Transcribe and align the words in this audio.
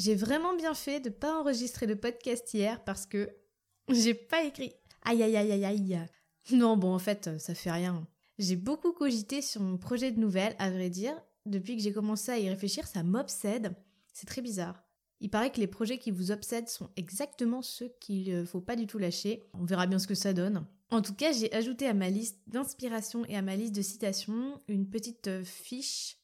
J'ai 0.00 0.14
vraiment 0.14 0.56
bien 0.56 0.72
fait 0.72 0.98
de 0.98 1.10
pas 1.10 1.38
enregistrer 1.38 1.84
le 1.84 1.94
podcast 1.94 2.54
hier 2.54 2.82
parce 2.84 3.04
que 3.04 3.36
j'ai 3.92 4.14
pas 4.14 4.44
écrit. 4.44 4.72
Aïe 5.02 5.22
aïe 5.22 5.36
aïe 5.36 5.52
aïe 5.52 5.64
aïe. 5.66 6.06
Non 6.52 6.78
bon 6.78 6.94
en 6.94 6.98
fait 6.98 7.38
ça 7.38 7.54
fait 7.54 7.70
rien. 7.70 8.08
J'ai 8.38 8.56
beaucoup 8.56 8.92
cogité 8.92 9.42
sur 9.42 9.60
mon 9.60 9.76
projet 9.76 10.10
de 10.10 10.18
nouvelle, 10.18 10.56
à 10.58 10.70
vrai 10.70 10.88
dire. 10.88 11.12
Depuis 11.44 11.76
que 11.76 11.82
j'ai 11.82 11.92
commencé 11.92 12.32
à 12.32 12.38
y 12.38 12.48
réfléchir, 12.48 12.86
ça 12.86 13.02
m'obsède. 13.02 13.76
C'est 14.14 14.26
très 14.26 14.40
bizarre. 14.40 14.82
Il 15.20 15.28
paraît 15.28 15.52
que 15.52 15.60
les 15.60 15.66
projets 15.66 15.98
qui 15.98 16.10
vous 16.10 16.30
obsèdent 16.30 16.70
sont 16.70 16.88
exactement 16.96 17.60
ceux 17.60 17.92
qu'il 18.00 18.34
ne 18.34 18.46
faut 18.46 18.62
pas 18.62 18.76
du 18.76 18.86
tout 18.86 18.96
lâcher. 18.96 19.50
On 19.52 19.66
verra 19.66 19.86
bien 19.86 19.98
ce 19.98 20.06
que 20.06 20.14
ça 20.14 20.32
donne. 20.32 20.64
En 20.90 21.02
tout 21.02 21.14
cas, 21.14 21.32
j'ai 21.32 21.52
ajouté 21.52 21.86
à 21.86 21.92
ma 21.92 22.08
liste 22.08 22.38
d'inspiration 22.46 23.26
et 23.26 23.36
à 23.36 23.42
ma 23.42 23.54
liste 23.54 23.74
de 23.74 23.82
citations 23.82 24.62
une 24.66 24.88
petite 24.88 25.28
euh, 25.28 25.44
fiche 25.44 26.19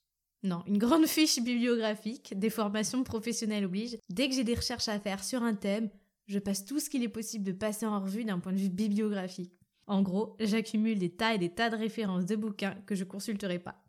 non, 0.46 0.62
une 0.66 0.78
grande 0.78 1.06
fiche 1.06 1.40
bibliographique, 1.40 2.38
des 2.38 2.50
formations 2.50 3.02
professionnelles 3.02 3.64
obligent. 3.64 3.98
Dès 4.08 4.28
que 4.28 4.34
j'ai 4.34 4.44
des 4.44 4.54
recherches 4.54 4.88
à 4.88 4.98
faire 5.00 5.22
sur 5.22 5.42
un 5.42 5.54
thème, 5.54 5.90
je 6.26 6.38
passe 6.38 6.64
tout 6.64 6.80
ce 6.80 6.88
qu'il 6.90 7.02
est 7.02 7.08
possible 7.08 7.44
de 7.44 7.52
passer 7.52 7.86
en 7.86 8.00
revue 8.00 8.24
d'un 8.24 8.38
point 8.38 8.52
de 8.52 8.58
vue 8.58 8.68
bibliographique. 8.68 9.52
En 9.86 10.02
gros, 10.02 10.36
j'accumule 10.40 10.98
des 10.98 11.10
tas 11.10 11.34
et 11.34 11.38
des 11.38 11.50
tas 11.50 11.70
de 11.70 11.76
références 11.76 12.26
de 12.26 12.36
bouquins 12.36 12.76
que 12.86 12.94
je 12.94 13.04
consulterai 13.04 13.58
pas. 13.58 13.84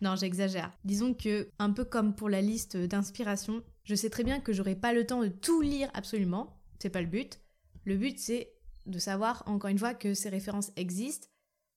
Non, 0.00 0.16
j'exagère. 0.16 0.72
Disons 0.84 1.14
que, 1.14 1.50
un 1.58 1.70
peu 1.70 1.84
comme 1.84 2.14
pour 2.14 2.28
la 2.28 2.40
liste 2.40 2.76
d'inspiration, 2.76 3.62
je 3.84 3.94
sais 3.94 4.10
très 4.10 4.24
bien 4.24 4.40
que 4.40 4.52
j'aurai 4.52 4.76
pas 4.76 4.92
le 4.92 5.06
temps 5.06 5.22
de 5.22 5.28
tout 5.28 5.60
lire 5.60 5.90
absolument. 5.94 6.60
C'est 6.78 6.90
pas 6.90 7.00
le 7.00 7.08
but. 7.08 7.40
Le 7.84 7.96
but, 7.96 8.18
c'est 8.18 8.52
de 8.86 8.98
savoir, 8.98 9.42
encore 9.46 9.70
une 9.70 9.78
fois, 9.78 9.94
que 9.94 10.14
ces 10.14 10.28
références 10.28 10.72
existent 10.76 11.28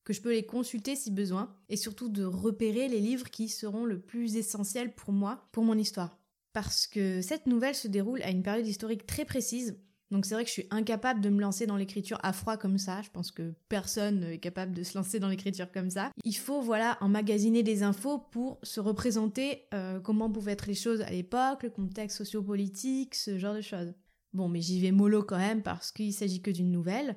que 0.04 0.12
je 0.12 0.20
peux 0.20 0.32
les 0.32 0.46
consulter 0.46 0.96
si 0.96 1.10
besoin, 1.10 1.54
et 1.68 1.76
surtout 1.76 2.08
de 2.08 2.24
repérer 2.24 2.88
les 2.88 3.00
livres 3.00 3.30
qui 3.30 3.48
seront 3.48 3.84
le 3.84 4.00
plus 4.00 4.36
essentiels 4.36 4.94
pour 4.94 5.12
moi, 5.12 5.48
pour 5.52 5.64
mon 5.64 5.78
histoire. 5.78 6.18
Parce 6.52 6.86
que 6.86 7.22
cette 7.22 7.46
nouvelle 7.46 7.74
se 7.74 7.88
déroule 7.88 8.22
à 8.22 8.30
une 8.30 8.42
période 8.42 8.66
historique 8.66 9.06
très 9.06 9.24
précise, 9.24 9.76
donc 10.12 10.26
c'est 10.26 10.34
vrai 10.34 10.44
que 10.44 10.48
je 10.48 10.52
suis 10.52 10.66
incapable 10.70 11.22
de 11.22 11.30
me 11.30 11.40
lancer 11.40 11.66
dans 11.66 11.78
l'écriture 11.78 12.18
à 12.22 12.34
froid 12.34 12.58
comme 12.58 12.76
ça, 12.76 13.00
je 13.00 13.08
pense 13.08 13.30
que 13.30 13.54
personne 13.70 14.20
n'est 14.20 14.38
capable 14.38 14.74
de 14.74 14.82
se 14.82 14.96
lancer 14.96 15.18
dans 15.18 15.28
l'écriture 15.28 15.72
comme 15.72 15.88
ça. 15.88 16.12
Il 16.22 16.36
faut 16.36 16.60
voilà 16.60 16.98
emmagasiner 17.00 17.62
des 17.62 17.82
infos 17.82 18.18
pour 18.18 18.58
se 18.62 18.78
représenter 18.78 19.62
euh, 19.72 20.00
comment 20.00 20.30
pouvaient 20.30 20.52
être 20.52 20.66
les 20.66 20.74
choses 20.74 21.00
à 21.00 21.10
l'époque, 21.10 21.62
le 21.62 21.70
contexte 21.70 22.18
sociopolitique, 22.18 23.14
ce 23.14 23.38
genre 23.38 23.54
de 23.54 23.62
choses. 23.62 23.94
Bon 24.34 24.50
mais 24.50 24.60
j'y 24.60 24.80
vais 24.80 24.92
mollo 24.92 25.22
quand 25.22 25.38
même 25.38 25.62
parce 25.62 25.90
qu'il 25.92 26.12
s'agit 26.12 26.42
que 26.42 26.50
d'une 26.50 26.70
nouvelle, 26.70 27.16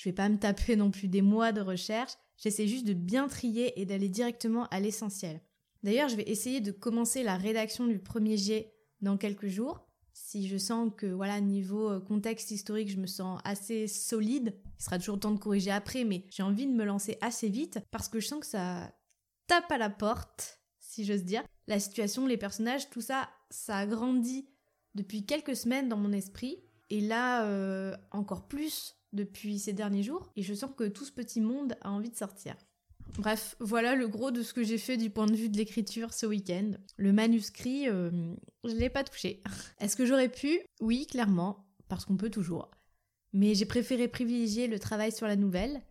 je 0.00 0.08
vais 0.08 0.14
pas 0.14 0.30
me 0.30 0.38
taper 0.38 0.76
non 0.76 0.90
plus 0.90 1.08
des 1.08 1.20
mois 1.20 1.52
de 1.52 1.60
recherche, 1.60 2.12
j'essaie 2.38 2.66
juste 2.66 2.86
de 2.86 2.94
bien 2.94 3.28
trier 3.28 3.78
et 3.78 3.84
d'aller 3.84 4.08
directement 4.08 4.64
à 4.68 4.80
l'essentiel. 4.80 5.42
D'ailleurs, 5.82 6.08
je 6.08 6.16
vais 6.16 6.22
essayer 6.22 6.62
de 6.62 6.72
commencer 6.72 7.22
la 7.22 7.36
rédaction 7.36 7.86
du 7.86 7.98
premier 7.98 8.38
jet 8.38 8.72
dans 9.02 9.18
quelques 9.18 9.48
jours. 9.48 9.86
Si 10.14 10.48
je 10.48 10.56
sens 10.56 10.90
que, 10.96 11.04
voilà, 11.04 11.42
niveau 11.42 11.90
euh, 11.90 12.00
contexte 12.00 12.50
historique, 12.50 12.88
je 12.88 12.96
me 12.96 13.06
sens 13.06 13.42
assez 13.44 13.88
solide, 13.88 14.56
il 14.78 14.82
sera 14.82 14.98
toujours 14.98 15.20
temps 15.20 15.32
de 15.32 15.38
corriger 15.38 15.70
après, 15.70 16.04
mais 16.04 16.24
j'ai 16.30 16.42
envie 16.42 16.66
de 16.66 16.72
me 16.72 16.84
lancer 16.84 17.18
assez 17.20 17.50
vite 17.50 17.80
parce 17.90 18.08
que 18.08 18.20
je 18.20 18.26
sens 18.26 18.40
que 18.40 18.46
ça 18.46 18.94
tape 19.48 19.70
à 19.70 19.76
la 19.76 19.90
porte, 19.90 20.62
si 20.78 21.04
j'ose 21.04 21.24
dire. 21.24 21.42
La 21.66 21.78
situation, 21.78 22.26
les 22.26 22.38
personnages, 22.38 22.88
tout 22.88 23.02
ça, 23.02 23.28
ça 23.50 23.76
a 23.76 23.86
grandi 23.86 24.48
depuis 24.94 25.26
quelques 25.26 25.56
semaines 25.56 25.90
dans 25.90 25.98
mon 25.98 26.12
esprit. 26.12 26.56
Et 26.88 27.02
là, 27.02 27.44
euh, 27.44 27.94
encore 28.12 28.48
plus 28.48 28.96
depuis 29.12 29.58
ces 29.58 29.72
derniers 29.72 30.02
jours 30.02 30.30
et 30.36 30.42
je 30.42 30.54
sens 30.54 30.70
que 30.76 30.84
tout 30.88 31.04
ce 31.04 31.12
petit 31.12 31.40
monde 31.40 31.76
a 31.80 31.90
envie 31.90 32.10
de 32.10 32.16
sortir. 32.16 32.54
Bref, 33.18 33.56
voilà 33.60 33.96
le 33.96 34.08
gros 34.08 34.30
de 34.30 34.42
ce 34.42 34.54
que 34.54 34.62
j'ai 34.62 34.78
fait 34.78 34.96
du 34.96 35.10
point 35.10 35.26
de 35.26 35.34
vue 35.34 35.48
de 35.48 35.56
l'écriture 35.56 36.12
ce 36.14 36.26
week-end. 36.26 36.72
Le 36.96 37.12
manuscrit, 37.12 37.88
euh, 37.88 38.10
je 38.64 38.74
l'ai 38.74 38.90
pas 38.90 39.04
touché. 39.04 39.42
Est-ce 39.80 39.96
que 39.96 40.06
j'aurais 40.06 40.28
pu? 40.28 40.60
Oui, 40.80 41.06
clairement, 41.06 41.66
parce 41.88 42.04
qu'on 42.04 42.16
peut 42.16 42.30
toujours. 42.30 42.70
Mais 43.32 43.54
j'ai 43.54 43.66
préféré 43.66 44.08
privilégier 44.08 44.66
le 44.66 44.78
travail 44.78 45.12
sur 45.12 45.26
la 45.26 45.36
nouvelle 45.36 45.82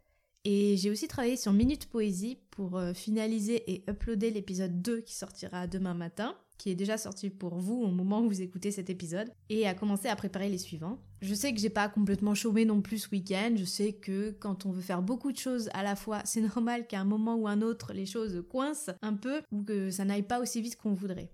et 0.45 0.77
j'ai 0.77 0.89
aussi 0.89 1.07
travaillé 1.07 1.35
sur 1.35 1.53
Minute 1.53 1.87
Poésie 1.87 2.39
pour 2.51 2.77
euh, 2.77 2.93
finaliser 2.93 3.69
et 3.71 3.83
uploader 3.89 4.31
l'épisode 4.31 4.81
2 4.81 5.01
qui 5.01 5.15
sortira 5.15 5.67
demain 5.67 5.93
matin 5.93 6.35
qui 6.59 6.69
est 6.69 6.75
déjà 6.75 6.99
sorti 6.99 7.31
pour 7.31 7.55
vous 7.55 7.81
au 7.81 7.87
moment 7.89 8.21
où 8.21 8.27
vous 8.27 8.41
écoutez 8.41 8.69
cet 8.69 8.91
épisode, 8.91 9.31
et 9.49 9.65
à 9.67 9.73
commencer 9.73 10.09
à 10.09 10.15
préparer 10.15 10.49
les 10.49 10.59
suivants. 10.59 10.99
Je 11.21 11.33
sais 11.33 11.53
que 11.53 11.59
j'ai 11.59 11.69
pas 11.69 11.89
complètement 11.89 12.35
chômé 12.35 12.65
non 12.65 12.81
plus 12.81 12.99
ce 12.99 13.09
week-end, 13.09 13.55
je 13.57 13.65
sais 13.65 13.93
que 13.93 14.31
quand 14.39 14.67
on 14.67 14.71
veut 14.71 14.81
faire 14.81 15.01
beaucoup 15.01 15.31
de 15.31 15.37
choses 15.37 15.69
à 15.73 15.81
la 15.81 15.95
fois, 15.95 16.21
c'est 16.25 16.41
normal 16.55 16.85
qu'à 16.85 16.99
un 16.99 17.05
moment 17.05 17.35
ou 17.35 17.47
un 17.47 17.63
autre, 17.63 17.93
les 17.93 18.05
choses 18.05 18.43
coincent 18.49 18.91
un 19.01 19.15
peu, 19.15 19.41
ou 19.51 19.63
que 19.63 19.89
ça 19.89 20.05
n'aille 20.05 20.21
pas 20.21 20.39
aussi 20.39 20.61
vite 20.61 20.75
qu'on 20.75 20.93
voudrait. 20.93 21.31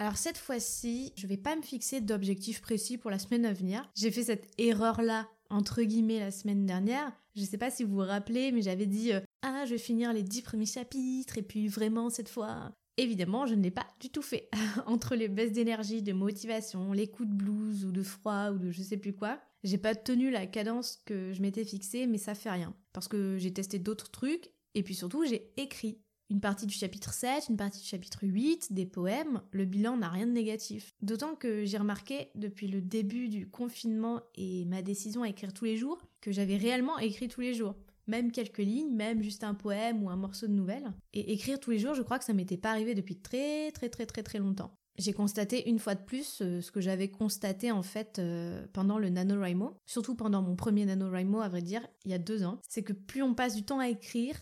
Alors 0.00 0.16
cette 0.16 0.38
fois-ci, 0.38 1.12
je 1.16 1.26
vais 1.26 1.36
pas 1.36 1.56
me 1.56 1.62
fixer 1.62 2.00
d'objectif 2.00 2.60
précis 2.60 2.98
pour 2.98 3.10
la 3.10 3.18
semaine 3.18 3.44
à 3.44 3.52
venir. 3.52 3.90
J'ai 3.96 4.12
fait 4.12 4.24
cette 4.24 4.48
erreur-là, 4.58 5.28
entre 5.50 5.82
guillemets, 5.82 6.20
la 6.20 6.30
semaine 6.30 6.66
dernière. 6.66 7.12
Je 7.34 7.42
sais 7.42 7.58
pas 7.58 7.70
si 7.70 7.82
vous 7.82 7.96
vous 7.96 8.06
rappelez, 8.06 8.52
mais 8.52 8.62
j'avais 8.62 8.86
dit 8.86 9.12
euh, 9.12 9.20
Ah, 9.42 9.64
je 9.64 9.72
vais 9.72 9.78
finir 9.78 10.12
les 10.12 10.22
dix 10.22 10.42
premiers 10.42 10.66
chapitres, 10.66 11.38
et 11.38 11.42
puis 11.42 11.66
vraiment, 11.66 12.10
cette 12.10 12.28
fois, 12.28 12.72
Évidemment, 12.98 13.46
je 13.46 13.54
ne 13.54 13.62
l'ai 13.62 13.70
pas 13.70 13.86
du 14.00 14.10
tout 14.10 14.22
fait. 14.22 14.50
Entre 14.86 15.14
les 15.14 15.28
baisses 15.28 15.52
d'énergie, 15.52 16.02
de 16.02 16.12
motivation, 16.12 16.92
les 16.92 17.06
coups 17.06 17.28
de 17.28 17.34
blues 17.34 17.84
ou 17.84 17.92
de 17.92 18.02
froid 18.02 18.50
ou 18.50 18.58
de 18.58 18.72
je 18.72 18.82
sais 18.82 18.96
plus 18.96 19.14
quoi, 19.14 19.40
j'ai 19.62 19.78
pas 19.78 19.94
tenu 19.94 20.30
la 20.30 20.46
cadence 20.46 21.00
que 21.06 21.32
je 21.32 21.40
m'étais 21.40 21.64
fixée, 21.64 22.08
mais 22.08 22.18
ça 22.18 22.34
fait 22.34 22.50
rien. 22.50 22.74
Parce 22.92 23.06
que 23.06 23.38
j'ai 23.38 23.52
testé 23.52 23.78
d'autres 23.78 24.10
trucs, 24.10 24.50
et 24.74 24.82
puis 24.82 24.96
surtout, 24.96 25.24
j'ai 25.24 25.52
écrit. 25.56 25.98
Une 26.30 26.40
partie 26.40 26.66
du 26.66 26.74
chapitre 26.74 27.14
7, 27.14 27.46
une 27.48 27.56
partie 27.56 27.80
du 27.80 27.86
chapitre 27.86 28.26
8, 28.26 28.74
des 28.74 28.84
poèmes, 28.84 29.40
le 29.50 29.64
bilan 29.64 29.96
n'a 29.96 30.10
rien 30.10 30.26
de 30.26 30.32
négatif. 30.32 30.92
D'autant 31.00 31.34
que 31.34 31.64
j'ai 31.64 31.78
remarqué 31.78 32.28
depuis 32.34 32.68
le 32.68 32.82
début 32.82 33.28
du 33.28 33.48
confinement 33.48 34.20
et 34.34 34.66
ma 34.66 34.82
décision 34.82 35.22
à 35.22 35.28
écrire 35.30 35.54
tous 35.54 35.64
les 35.64 35.78
jours 35.78 36.02
que 36.20 36.30
j'avais 36.30 36.58
réellement 36.58 36.98
écrit 36.98 37.28
tous 37.28 37.40
les 37.40 37.54
jours 37.54 37.76
même 38.08 38.32
quelques 38.32 38.58
lignes, 38.58 38.94
même 38.94 39.22
juste 39.22 39.44
un 39.44 39.54
poème 39.54 40.02
ou 40.02 40.10
un 40.10 40.16
morceau 40.16 40.46
de 40.46 40.52
nouvelle. 40.52 40.92
Et 41.12 41.32
écrire 41.32 41.60
tous 41.60 41.70
les 41.70 41.78
jours, 41.78 41.94
je 41.94 42.02
crois 42.02 42.18
que 42.18 42.24
ça 42.24 42.32
m'était 42.32 42.56
pas 42.56 42.70
arrivé 42.70 42.94
depuis 42.94 43.16
très 43.16 43.70
très 43.72 43.88
très 43.88 44.06
très 44.06 44.22
très 44.22 44.38
longtemps. 44.38 44.72
J'ai 44.98 45.12
constaté 45.12 45.68
une 45.68 45.78
fois 45.78 45.94
de 45.94 46.02
plus 46.02 46.42
euh, 46.42 46.60
ce 46.60 46.72
que 46.72 46.80
j'avais 46.80 47.08
constaté 47.08 47.70
en 47.70 47.84
fait 47.84 48.18
euh, 48.18 48.66
pendant 48.72 48.98
le 48.98 49.10
NaNoWriMo, 49.10 49.76
surtout 49.86 50.16
pendant 50.16 50.42
mon 50.42 50.56
premier 50.56 50.84
NaNoWriMo 50.86 51.40
à 51.40 51.48
vrai 51.48 51.62
dire, 51.62 51.86
il 52.04 52.10
y 52.10 52.14
a 52.14 52.18
deux 52.18 52.44
ans, 52.44 52.58
c'est 52.68 52.82
que 52.82 52.92
plus 52.92 53.22
on 53.22 53.32
passe 53.32 53.54
du 53.54 53.64
temps 53.64 53.78
à 53.78 53.88
écrire, 53.88 54.34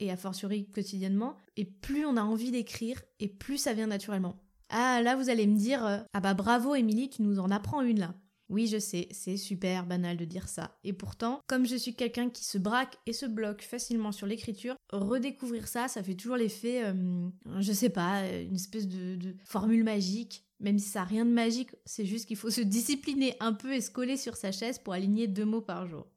et 0.00 0.10
a 0.10 0.16
fortiori 0.16 0.68
quotidiennement, 0.68 1.36
et 1.56 1.64
plus 1.64 2.06
on 2.06 2.16
a 2.16 2.22
envie 2.22 2.50
d'écrire, 2.50 3.00
et 3.20 3.28
plus 3.28 3.58
ça 3.58 3.72
vient 3.72 3.86
naturellement. 3.86 4.42
Ah 4.68 5.00
là 5.02 5.14
vous 5.14 5.30
allez 5.30 5.46
me 5.46 5.56
dire, 5.56 5.86
euh, 5.86 5.98
ah 6.12 6.20
bah 6.20 6.34
bravo 6.34 6.74
Émilie, 6.74 7.10
tu 7.10 7.22
nous 7.22 7.38
en 7.38 7.50
apprends 7.52 7.82
une 7.82 8.00
là. 8.00 8.14
Oui, 8.50 8.66
je 8.66 8.80
sais, 8.80 9.06
c'est 9.12 9.36
super 9.36 9.86
banal 9.86 10.16
de 10.16 10.24
dire 10.24 10.48
ça. 10.48 10.76
Et 10.82 10.92
pourtant, 10.92 11.40
comme 11.46 11.66
je 11.66 11.76
suis 11.76 11.94
quelqu'un 11.94 12.28
qui 12.28 12.44
se 12.44 12.58
braque 12.58 12.98
et 13.06 13.12
se 13.12 13.24
bloque 13.24 13.62
facilement 13.62 14.10
sur 14.10 14.26
l'écriture, 14.26 14.74
redécouvrir 14.90 15.68
ça, 15.68 15.86
ça 15.86 16.02
fait 16.02 16.16
toujours 16.16 16.36
l'effet, 16.36 16.84
euh, 16.84 17.28
je 17.60 17.72
sais 17.72 17.90
pas, 17.90 18.28
une 18.28 18.56
espèce 18.56 18.88
de, 18.88 19.36
formule 19.44 19.84
magique. 19.84 20.44
Même 20.58 20.80
si 20.80 20.88
ça 20.88 21.00
n'a 21.00 21.04
rien 21.04 21.24
de 21.24 21.30
magique, 21.30 21.70
c'est 21.84 22.04
juste 22.04 22.26
qu'il 22.26 22.36
faut 22.36 22.50
se 22.50 22.60
discipliner 22.60 23.36
un 23.38 23.52
peu 23.52 23.72
et 23.72 23.80
se 23.80 23.90
coller 23.90 24.16
sur 24.16 24.36
sa 24.36 24.50
chaise 24.50 24.80
pour 24.80 24.94
aligner 24.94 25.28
deux 25.28 25.46
mots 25.46 25.62
par 25.62 25.86
jour. 25.86 26.08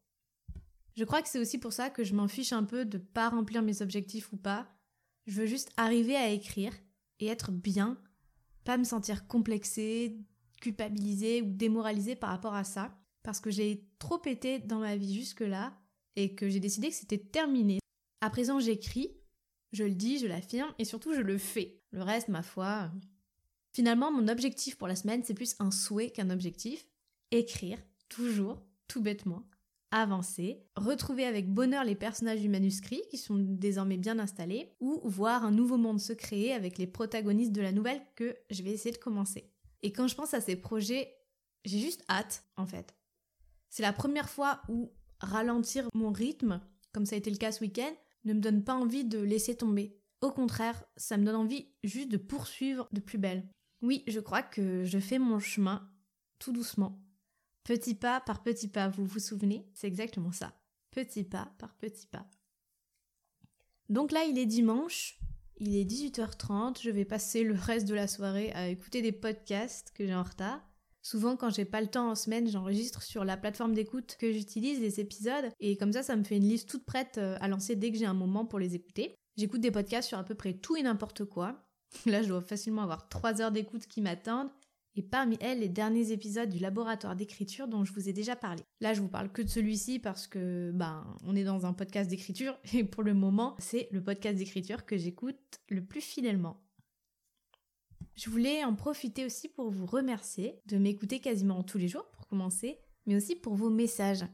Je 0.98 1.04
crois 1.04 1.22
que 1.22 1.30
c'est 1.30 1.40
aussi 1.40 1.60
pour 1.60 1.72
ça 1.72 1.92
que 1.92 2.04
je 2.04 2.16
m'en 2.16 2.28
fiche 2.28 2.52
un 2.52 2.64
peu 2.64 2.84
de 2.84 2.98
pas 2.98 3.30
remplir 3.30 3.62
mes 3.62 3.84
objectifs 3.84 4.34
ou 4.34 4.38
pas. 4.38 4.68
Je 5.28 5.40
veux 5.40 5.46
juste 5.46 5.70
arriver 5.78 6.16
à 6.16 6.30
écrire 6.30 6.74
et 7.20 7.28
être 7.28 7.52
bien, 7.52 7.98
pas 8.66 8.78
me 8.78 8.84
sentir 8.84 9.28
complexée, 9.28 10.18
culpabiliser 10.64 11.42
ou 11.42 11.52
démoraliser 11.52 12.16
par 12.16 12.30
rapport 12.30 12.56
à 12.56 12.64
ça, 12.64 12.98
parce 13.22 13.42
que 13.42 13.52
j'ai 13.52 13.86
trop 14.00 14.22
été 14.26 14.60
dans 14.60 14.80
ma 14.80 14.96
vie 14.96 15.14
jusque-là 15.14 15.78
et 16.16 16.36
que 16.36 16.50
j'ai 16.50 16.62
décidé 16.62 16.90
que 16.90 16.96
c'était 16.96 17.18
terminé. 17.18 17.80
À 18.22 18.30
présent, 18.30 18.60
j'écris, 18.60 19.18
je 19.74 19.84
le 19.84 19.94
dis, 19.94 20.20
je 20.20 20.28
l'affirme 20.28 20.74
et 20.80 20.86
surtout 20.86 21.14
je 21.14 21.22
le 21.22 21.38
fais. 21.38 21.82
Le 21.92 22.02
reste, 22.02 22.30
ma 22.30 22.44
foi. 22.44 22.92
Finalement, 23.74 24.12
mon 24.12 24.30
objectif 24.30 24.78
pour 24.78 24.88
la 24.88 24.96
semaine, 24.96 25.24
c'est 25.26 25.34
plus 25.34 25.56
un 25.60 25.70
souhait 25.70 26.12
qu'un 26.12 26.30
objectif. 26.30 26.88
Écrire, 27.32 27.80
toujours, 28.08 28.64
tout 28.88 29.02
bêtement, 29.02 29.44
avancer, 29.92 30.64
retrouver 30.78 31.26
avec 31.26 31.50
bonheur 31.50 31.84
les 31.84 31.96
personnages 31.96 32.40
du 32.40 32.48
manuscrit 32.48 33.02
qui 33.10 33.18
sont 33.18 33.36
désormais 33.38 33.98
bien 33.98 34.18
installés, 34.18 34.72
ou 34.80 35.02
voir 35.04 35.44
un 35.44 35.52
nouveau 35.52 35.78
monde 35.78 36.00
se 36.00 36.14
créer 36.14 36.54
avec 36.54 36.78
les 36.78 36.88
protagonistes 36.88 37.52
de 37.52 37.62
la 37.62 37.74
nouvelle 37.74 38.02
que 38.16 38.38
je 38.50 38.64
vais 38.64 38.72
essayer 38.72 38.94
de 38.94 38.98
commencer. 38.98 39.53
Et 39.84 39.92
quand 39.92 40.08
je 40.08 40.16
pense 40.16 40.34
à 40.34 40.42
ces 40.42 40.56
projets, 40.56 41.16
j'ai 41.66 41.80
juste 41.80 42.04
hâte, 42.10 42.44
en 42.58 42.66
fait. 42.66 42.96
C'est 43.70 43.84
la 43.84 43.94
première 43.94 44.30
fois 44.30 44.62
où 44.70 44.92
ralentir 45.20 45.88
mon 45.94 46.12
rythme, 46.12 46.62
comme 46.92 47.06
ça 47.06 47.16
a 47.16 47.20
été 47.20 47.30
le 47.30 47.38
cas 47.38 47.52
ce 47.52 47.62
week-end, 47.62 47.94
ne 48.26 48.34
me 48.34 48.40
donne 48.40 48.64
pas 48.64 48.76
envie 48.76 49.06
de 49.06 49.20
laisser 49.20 49.56
tomber. 49.56 50.00
Au 50.22 50.32
contraire, 50.32 50.84
ça 50.96 51.18
me 51.18 51.26
donne 51.26 51.36
envie 51.36 51.74
juste 51.84 52.10
de 52.10 52.18
poursuivre 52.18 52.88
de 52.94 53.02
plus 53.02 53.18
belle. 53.18 53.48
Oui, 53.82 54.04
je 54.08 54.22
crois 54.22 54.42
que 54.42 54.86
je 54.86 55.00
fais 55.00 55.20
mon 55.20 55.40
chemin 55.40 55.92
tout 56.40 56.54
doucement. 56.54 57.02
Petit 57.64 57.96
pas 57.96 58.22
par 58.22 58.44
petit 58.44 58.68
pas, 58.68 58.88
vous 58.88 59.06
vous 59.06 59.20
souvenez? 59.20 59.70
C'est 59.74 59.88
exactement 59.88 60.32
ça. 60.32 60.54
Petit 60.92 61.24
pas 61.24 61.54
par 61.58 61.76
petit 61.76 62.08
pas. 62.08 62.26
Donc 63.90 64.12
là, 64.12 64.24
il 64.24 64.38
est 64.38 64.46
dimanche, 64.46 65.20
il 65.58 65.78
est 65.78 65.86
18h30, 65.86 66.82
je 66.82 66.90
vais 66.90 67.06
passer 67.06 67.44
le 67.44 67.54
reste 67.54 67.88
de 67.88 67.96
la 67.96 68.08
soirée 68.08 68.52
à 68.54 68.68
écouter 68.68 69.02
des 69.02 69.12
podcasts 69.12 69.92
que 69.96 70.06
j'ai 70.06 70.16
en 70.16 70.24
retard. 70.24 70.62
Souvent, 71.02 71.36
quand 71.36 71.50
j'ai 71.50 71.66
pas 71.66 71.82
le 71.82 71.88
temps 71.88 72.10
en 72.10 72.16
semaine, 72.16 72.48
j'enregistre 72.48 73.04
sur 73.04 73.26
la 73.26 73.36
plateforme 73.36 73.74
d'écoute 73.74 74.16
que 74.18 74.32
j'utilise 74.32 74.80
les 74.80 75.02
épisodes 75.02 75.52
et 75.60 75.76
comme 75.76 75.92
ça, 75.92 76.02
ça 76.02 76.16
me 76.16 76.24
fait 76.24 76.38
une 76.38 76.48
liste 76.48 76.70
toute 76.70 76.86
prête 76.86 77.18
euh, 77.18 77.36
à 77.42 77.50
lancer 77.50 77.76
dès 77.76 77.92
que 77.92 77.98
j'ai 77.98 78.06
un 78.06 78.14
moment 78.14 78.46
pour 78.46 78.58
les 78.58 78.74
écouter. 78.74 79.14
J'écoute 79.36 79.60
des 79.60 79.72
podcasts 79.72 80.08
sur 80.08 80.18
à 80.18 80.24
peu 80.24 80.36
près 80.36 80.54
tout 80.54 80.78
et 80.78 80.82
n'importe 80.82 81.26
quoi. 81.26 81.68
Là, 82.06 82.22
je 82.22 82.30
dois 82.30 82.42
facilement 82.42 82.84
avoir 82.84 83.10
3 83.10 83.42
heures 83.42 83.52
d'écoute 83.52 83.86
qui 83.86 84.02
m'attendent. 84.02 84.50
Et 84.96 85.02
parmi 85.02 85.38
elles, 85.42 85.60
les 85.60 85.70
derniers 85.70 86.12
épisodes 86.12 86.50
du 86.50 86.60
laboratoire 86.60 87.16
d'écriture 87.16 87.68
dont 87.68 87.84
je 87.84 87.94
vous 87.94 88.10
ai 88.10 88.14
déjà 88.14 88.36
parlé. 88.36 88.62
Là, 88.80 88.94
je 88.94 89.02
vous 89.02 89.08
parle 89.08 89.32
que 89.32 89.42
de 89.42 89.48
celui-ci 89.48 89.98
parce 89.98 90.28
que, 90.28 90.72
ben, 90.72 91.18
on 91.24 91.36
est 91.36 91.44
dans 91.44 91.66
un 91.66 91.74
podcast 91.74 92.10
d'écriture 92.10 92.58
et 92.74 92.84
pour 92.84 93.02
le 93.02 93.14
moment, 93.14 93.56
c'est 93.58 93.88
le 93.92 94.04
podcast 94.04 94.38
d'écriture 94.38 94.86
que 94.86 94.98
j'écoute 94.98 95.38
le 95.70 95.84
plus 95.84 96.02
fidèlement. 96.02 96.62
Je 98.16 98.30
voulais 98.30 98.64
en 98.64 98.76
profiter 98.76 99.26
aussi 99.26 99.50
pour 99.50 99.72
vous 99.72 99.88
remercier 99.88 100.62
de 100.68 100.78
m'écouter 100.78 101.20
quasiment 101.20 101.64
tous 101.64 101.80
les 101.80 101.88
jours 101.88 102.06
pour 102.12 102.28
commencer, 102.28 102.80
mais 103.08 103.16
aussi 103.16 103.36
pour 103.36 103.56
vos 103.56 103.72
messages. 103.72 104.26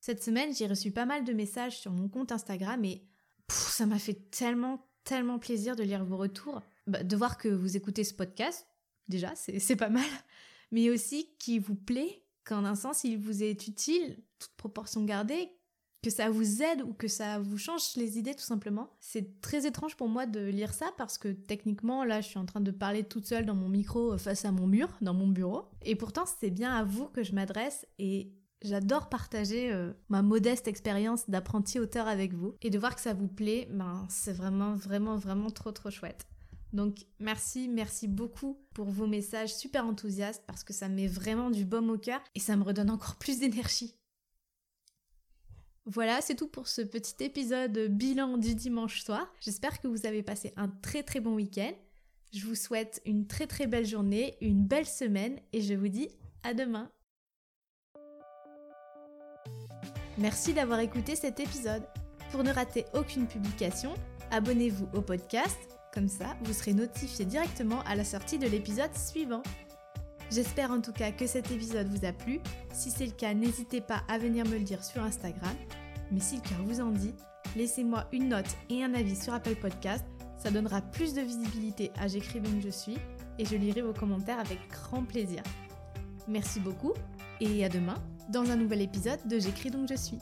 Cette 0.00 0.22
semaine, 0.22 0.52
j'ai 0.52 0.66
reçu 0.66 0.90
pas 0.90 1.06
mal 1.06 1.24
de 1.24 1.32
messages 1.32 1.78
sur 1.78 1.92
mon 1.92 2.08
compte 2.08 2.32
Instagram 2.32 2.84
et 2.84 3.04
ça 3.48 3.86
m'a 3.86 3.98
fait 4.00 4.30
tellement, 4.30 4.84
tellement 5.04 5.38
plaisir 5.38 5.76
de 5.76 5.84
lire 5.84 6.04
vos 6.04 6.16
retours, 6.16 6.60
bah, 6.88 7.04
de 7.04 7.16
voir 7.16 7.38
que 7.38 7.48
vous 7.48 7.76
écoutez 7.76 8.02
ce 8.02 8.14
podcast, 8.14 8.66
déjà, 9.08 9.34
c'est 9.34 9.76
pas 9.76 9.88
mal, 9.88 10.04
mais 10.72 10.90
aussi 10.90 11.30
qu'il 11.38 11.60
vous 11.60 11.74
plaît, 11.74 12.22
qu'en 12.44 12.64
un 12.64 12.74
sens, 12.74 13.04
il 13.04 13.18
vous 13.18 13.42
est 13.42 13.66
utile, 13.66 14.18
toute 14.38 14.52
proportion 14.56 15.04
gardée, 15.04 15.52
que 16.02 16.10
ça 16.10 16.30
vous 16.30 16.62
aide 16.62 16.82
ou 16.82 16.92
que 16.92 17.08
ça 17.08 17.40
vous 17.40 17.58
change 17.58 17.96
les 17.96 18.18
idées 18.18 18.34
tout 18.34 18.44
simplement. 18.44 18.90
C'est 19.00 19.40
très 19.40 19.66
étrange 19.66 19.96
pour 19.96 20.08
moi 20.08 20.26
de 20.26 20.40
lire 20.40 20.72
ça 20.72 20.92
parce 20.96 21.18
que 21.18 21.28
techniquement 21.28 22.04
là 22.04 22.20
je 22.20 22.28
suis 22.28 22.38
en 22.38 22.46
train 22.46 22.60
de 22.60 22.70
parler 22.70 23.02
toute 23.02 23.26
seule 23.26 23.44
dans 23.44 23.56
mon 23.56 23.68
micro 23.68 24.16
face 24.16 24.44
à 24.44 24.52
mon 24.52 24.68
mur, 24.68 24.96
dans 25.00 25.12
mon 25.12 25.26
bureau. 25.26 25.64
Et 25.82 25.96
pourtant 25.96 26.24
c'est 26.24 26.50
bien 26.50 26.72
à 26.72 26.84
vous 26.84 27.06
que 27.06 27.24
je 27.24 27.34
m'adresse 27.34 27.84
et 27.98 28.32
J'adore 28.62 29.08
partager 29.08 29.72
euh, 29.72 29.92
ma 30.08 30.20
modeste 30.20 30.66
expérience 30.66 31.30
d'apprenti 31.30 31.78
auteur 31.78 32.08
avec 32.08 32.34
vous 32.34 32.56
et 32.60 32.70
de 32.70 32.78
voir 32.78 32.96
que 32.96 33.00
ça 33.00 33.14
vous 33.14 33.28
plaît, 33.28 33.68
ben, 33.70 34.04
c'est 34.08 34.32
vraiment, 34.32 34.74
vraiment, 34.74 35.16
vraiment 35.16 35.50
trop, 35.50 35.70
trop 35.70 35.90
chouette. 35.90 36.26
Donc 36.72 37.06
merci, 37.18 37.68
merci 37.68 38.08
beaucoup 38.08 38.58
pour 38.74 38.90
vos 38.90 39.06
messages 39.06 39.54
super 39.54 39.86
enthousiastes 39.86 40.44
parce 40.46 40.64
que 40.64 40.72
ça 40.72 40.88
met 40.88 41.06
vraiment 41.06 41.50
du 41.50 41.64
baume 41.64 41.90
au 41.90 41.98
cœur 41.98 42.20
et 42.34 42.40
ça 42.40 42.56
me 42.56 42.62
redonne 42.62 42.90
encore 42.90 43.16
plus 43.20 43.38
d'énergie. 43.38 43.94
Voilà, 45.86 46.20
c'est 46.20 46.34
tout 46.34 46.48
pour 46.48 46.68
ce 46.68 46.82
petit 46.82 47.24
épisode 47.24 47.78
bilan 47.88 48.36
du 48.36 48.54
dimanche 48.54 49.02
soir. 49.02 49.32
J'espère 49.40 49.80
que 49.80 49.88
vous 49.88 50.04
avez 50.04 50.22
passé 50.22 50.52
un 50.56 50.68
très 50.68 51.02
très 51.02 51.20
bon 51.20 51.34
week-end. 51.34 51.72
Je 52.34 52.46
vous 52.46 52.54
souhaite 52.54 53.00
une 53.06 53.26
très 53.26 53.46
très 53.46 53.66
belle 53.66 53.86
journée, 53.86 54.36
une 54.42 54.66
belle 54.66 54.86
semaine 54.86 55.40
et 55.54 55.62
je 55.62 55.72
vous 55.72 55.88
dis 55.88 56.10
à 56.42 56.52
demain. 56.52 56.90
Merci 60.18 60.52
d'avoir 60.52 60.80
écouté 60.80 61.16
cet 61.16 61.40
épisode. 61.40 61.86
Pour 62.32 62.44
ne 62.44 62.52
rater 62.52 62.84
aucune 62.92 63.26
publication, 63.26 63.94
abonnez-vous 64.30 64.88
au 64.92 65.00
podcast, 65.00 65.77
comme 65.92 66.08
ça 66.08 66.36
vous 66.42 66.52
serez 66.52 66.74
notifié 66.74 67.24
directement 67.24 67.82
à 67.82 67.94
la 67.94 68.04
sortie 68.04 68.38
de 68.38 68.46
l'épisode 68.46 68.94
suivant. 68.94 69.42
J'espère 70.30 70.70
en 70.70 70.80
tout 70.80 70.92
cas 70.92 71.10
que 71.10 71.26
cet 71.26 71.50
épisode 71.50 71.88
vous 71.88 72.04
a 72.04 72.12
plu. 72.12 72.40
Si 72.72 72.90
c'est 72.90 73.06
le 73.06 73.12
cas, 73.12 73.32
n'hésitez 73.32 73.80
pas 73.80 74.02
à 74.08 74.18
venir 74.18 74.44
me 74.44 74.58
le 74.58 74.64
dire 74.64 74.84
sur 74.84 75.02
Instagram. 75.02 75.54
Mais 76.12 76.20
si 76.20 76.36
le 76.36 76.42
cœur 76.42 76.62
vous 76.64 76.80
en 76.80 76.90
dit, 76.90 77.14
laissez-moi 77.56 78.06
une 78.12 78.28
note 78.28 78.56
et 78.68 78.84
un 78.84 78.94
avis 78.94 79.16
sur 79.16 79.32
Apple 79.32 79.56
Podcast. 79.56 80.04
Ça 80.36 80.50
donnera 80.50 80.82
plus 80.82 81.14
de 81.14 81.22
visibilité 81.22 81.90
à 81.98 82.08
J'écris 82.08 82.40
donc 82.40 82.60
je 82.60 82.68
suis 82.68 82.98
et 83.38 83.44
je 83.44 83.56
lirai 83.56 83.82
vos 83.82 83.92
commentaires 83.94 84.38
avec 84.38 84.58
grand 84.70 85.02
plaisir. 85.02 85.42
Merci 86.28 86.60
beaucoup 86.60 86.92
et 87.40 87.64
à 87.64 87.68
demain 87.68 87.96
dans 88.28 88.50
un 88.50 88.56
nouvel 88.56 88.82
épisode 88.82 89.20
de 89.26 89.38
J'écris 89.38 89.70
donc 89.70 89.88
je 89.88 89.96
suis. 89.96 90.18